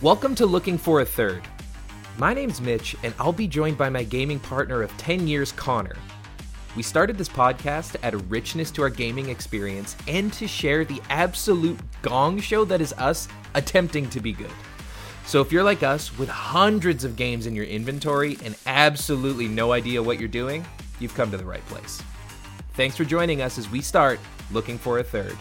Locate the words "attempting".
13.56-14.08